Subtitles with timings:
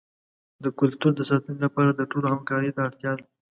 [0.63, 3.23] د کلتور د ساتنې لپاره د ټولو همکارۍ ته اړتیا ده.